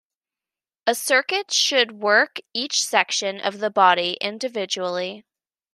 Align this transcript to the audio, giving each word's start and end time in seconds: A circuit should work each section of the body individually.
A 0.87 0.95
circuit 0.95 1.53
should 1.53 1.91
work 2.01 2.39
each 2.55 2.83
section 2.83 3.39
of 3.39 3.59
the 3.59 3.69
body 3.69 4.13
individually. 4.19 5.25